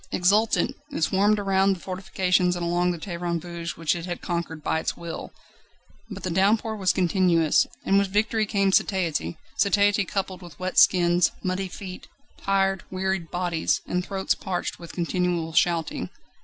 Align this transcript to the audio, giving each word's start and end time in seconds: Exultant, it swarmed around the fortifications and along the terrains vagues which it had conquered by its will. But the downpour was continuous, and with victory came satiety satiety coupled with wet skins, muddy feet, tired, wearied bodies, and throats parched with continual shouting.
Exultant, 0.11 0.75
it 0.91 1.03
swarmed 1.03 1.37
around 1.37 1.75
the 1.75 1.79
fortifications 1.79 2.55
and 2.55 2.65
along 2.65 2.89
the 2.89 2.97
terrains 2.97 3.43
vagues 3.43 3.77
which 3.77 3.95
it 3.95 4.07
had 4.07 4.19
conquered 4.19 4.63
by 4.63 4.79
its 4.79 4.97
will. 4.97 5.31
But 6.09 6.23
the 6.23 6.31
downpour 6.31 6.75
was 6.75 6.91
continuous, 6.91 7.67
and 7.85 7.99
with 7.99 8.07
victory 8.07 8.47
came 8.47 8.71
satiety 8.71 9.37
satiety 9.57 10.03
coupled 10.05 10.41
with 10.41 10.57
wet 10.59 10.79
skins, 10.79 11.31
muddy 11.43 11.67
feet, 11.67 12.07
tired, 12.39 12.83
wearied 12.89 13.29
bodies, 13.29 13.81
and 13.85 14.03
throats 14.03 14.33
parched 14.33 14.79
with 14.79 14.91
continual 14.91 15.53
shouting. 15.53 16.09